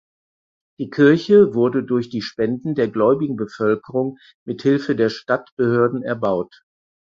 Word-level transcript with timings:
Die 0.79 0.89
Kirche 0.89 1.53
wurde 1.53 1.83
durch 1.83 2.09
die 2.09 2.23
Spenden 2.23 2.73
der 2.73 2.87
gläubigen 2.87 3.35
Bevölkerung 3.35 4.17
mit 4.47 4.63
Hilfe 4.63 4.95
der 4.95 5.09
Stadtbehörden 5.09 6.01
erbaut. 6.01 6.63